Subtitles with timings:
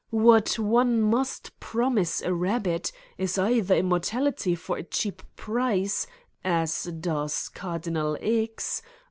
[0.09, 6.07] What one must promise a rabbit is either immortality for a cheap price,
[6.43, 8.81] as does Cardinal X.